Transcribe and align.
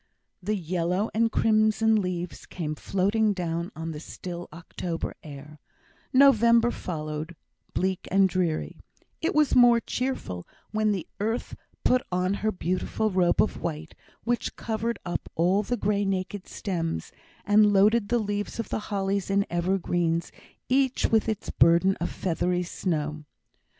The 0.41 0.55
yellow 0.55 1.11
and 1.13 1.31
crimson 1.31 2.01
leaves 2.01 2.47
came 2.47 2.73
floating 2.73 3.33
down 3.33 3.71
on 3.75 3.91
the 3.91 3.99
still 3.99 4.49
October 4.51 5.13
air; 5.21 5.59
November 6.11 6.71
followed, 6.71 7.35
bleak 7.75 8.07
and 8.09 8.27
dreary; 8.27 8.77
it 9.21 9.35
was 9.35 9.53
more 9.55 9.79
cheerful 9.79 10.47
when 10.71 10.91
the 10.91 11.05
earth 11.19 11.55
put 11.83 12.01
on 12.11 12.33
her 12.41 12.51
beautiful 12.51 13.11
robe 13.11 13.43
of 13.43 13.61
white, 13.61 13.93
which 14.23 14.55
covered 14.55 14.97
up 15.05 15.29
all 15.35 15.61
the 15.61 15.77
grey 15.77 16.03
naked 16.03 16.47
stems, 16.47 17.11
and 17.45 17.71
loaded 17.71 18.09
the 18.09 18.17
leaves 18.17 18.59
of 18.59 18.69
the 18.69 18.79
hollies 18.89 19.29
and 19.29 19.45
evergreens 19.51 20.31
each 20.67 21.05
with 21.11 21.29
its 21.29 21.51
burden 21.51 21.95
of 21.97 22.09
feathery 22.09 22.63
snow. 22.63 23.23